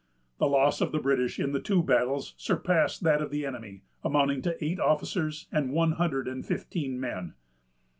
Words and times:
The 0.39 0.47
loss 0.47 0.81
of 0.81 0.91
the 0.91 0.97
British 0.99 1.39
in 1.39 1.51
the 1.51 1.59
two 1.59 1.83
battles 1.83 2.33
surpassed 2.35 3.03
that 3.03 3.21
of 3.21 3.29
the 3.29 3.45
enemy, 3.45 3.83
amounting 4.03 4.41
to 4.41 4.57
eight 4.65 4.79
officers 4.79 5.45
and 5.51 5.71
one 5.73 5.91
hundred 5.91 6.27
and 6.27 6.43
fifteen 6.43 6.99
men. 6.99 7.35